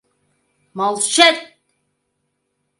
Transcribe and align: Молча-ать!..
Молча-ать!.. 0.77 1.39